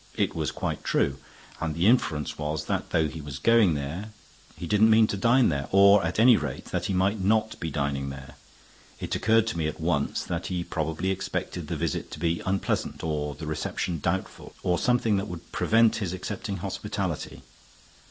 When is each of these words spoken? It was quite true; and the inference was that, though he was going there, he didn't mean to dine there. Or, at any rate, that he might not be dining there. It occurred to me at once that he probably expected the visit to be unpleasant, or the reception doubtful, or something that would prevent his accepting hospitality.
It 0.15 0.33
was 0.33 0.49
quite 0.49 0.83
true; 0.83 1.19
and 1.59 1.75
the 1.75 1.85
inference 1.85 2.35
was 2.35 2.65
that, 2.65 2.89
though 2.89 3.07
he 3.07 3.21
was 3.21 3.37
going 3.37 3.75
there, 3.75 4.09
he 4.57 4.65
didn't 4.65 4.89
mean 4.89 5.05
to 5.05 5.15
dine 5.15 5.49
there. 5.49 5.67
Or, 5.69 6.03
at 6.03 6.17
any 6.17 6.35
rate, 6.37 6.65
that 6.71 6.85
he 6.85 6.93
might 6.95 7.19
not 7.19 7.59
be 7.59 7.69
dining 7.69 8.09
there. 8.09 8.33
It 8.99 9.13
occurred 9.13 9.45
to 9.45 9.59
me 9.59 9.67
at 9.67 9.79
once 9.79 10.23
that 10.23 10.47
he 10.47 10.63
probably 10.63 11.11
expected 11.11 11.67
the 11.67 11.75
visit 11.77 12.09
to 12.13 12.19
be 12.19 12.41
unpleasant, 12.47 13.03
or 13.03 13.35
the 13.35 13.45
reception 13.45 13.99
doubtful, 13.99 14.55
or 14.63 14.79
something 14.79 15.17
that 15.17 15.27
would 15.27 15.51
prevent 15.51 15.97
his 15.97 16.13
accepting 16.13 16.57
hospitality. 16.57 17.43